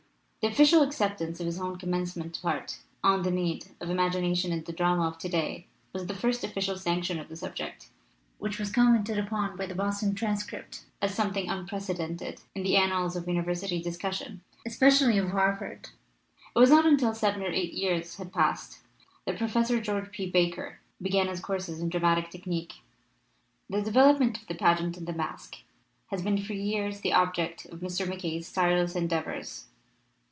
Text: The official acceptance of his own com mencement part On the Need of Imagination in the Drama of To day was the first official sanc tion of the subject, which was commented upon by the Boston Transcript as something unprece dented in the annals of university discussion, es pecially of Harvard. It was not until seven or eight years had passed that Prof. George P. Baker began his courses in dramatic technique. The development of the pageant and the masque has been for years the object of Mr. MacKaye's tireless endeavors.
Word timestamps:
The 0.41 0.47
official 0.47 0.81
acceptance 0.81 1.39
of 1.39 1.45
his 1.45 1.61
own 1.61 1.77
com 1.77 1.91
mencement 1.91 2.41
part 2.41 2.79
On 3.03 3.21
the 3.21 3.29
Need 3.29 3.67
of 3.79 3.91
Imagination 3.91 4.51
in 4.51 4.63
the 4.63 4.73
Drama 4.73 5.05
of 5.07 5.19
To 5.19 5.29
day 5.29 5.67
was 5.93 6.07
the 6.07 6.15
first 6.15 6.43
official 6.43 6.77
sanc 6.77 7.03
tion 7.03 7.19
of 7.19 7.29
the 7.29 7.35
subject, 7.35 7.89
which 8.39 8.57
was 8.57 8.71
commented 8.71 9.19
upon 9.19 9.55
by 9.55 9.67
the 9.67 9.75
Boston 9.75 10.15
Transcript 10.15 10.81
as 10.99 11.13
something 11.13 11.45
unprece 11.45 11.95
dented 11.95 12.41
in 12.55 12.63
the 12.63 12.75
annals 12.75 13.15
of 13.15 13.27
university 13.27 13.79
discussion, 13.83 14.41
es 14.65 14.79
pecially 14.79 15.23
of 15.23 15.29
Harvard. 15.29 15.89
It 16.55 16.59
was 16.59 16.71
not 16.71 16.87
until 16.87 17.13
seven 17.13 17.43
or 17.43 17.51
eight 17.51 17.73
years 17.73 18.15
had 18.15 18.33
passed 18.33 18.79
that 19.27 19.37
Prof. 19.37 19.83
George 19.83 20.09
P. 20.11 20.27
Baker 20.27 20.79
began 20.99 21.27
his 21.27 21.39
courses 21.39 21.79
in 21.79 21.89
dramatic 21.89 22.31
technique. 22.31 22.77
The 23.69 23.83
development 23.83 24.41
of 24.41 24.47
the 24.47 24.55
pageant 24.55 24.97
and 24.97 25.05
the 25.07 25.13
masque 25.13 25.57
has 26.07 26.23
been 26.23 26.39
for 26.41 26.53
years 26.53 27.01
the 27.01 27.13
object 27.13 27.65
of 27.67 27.81
Mr. 27.81 28.07
MacKaye's 28.07 28.51
tireless 28.51 28.95
endeavors. 28.95 29.67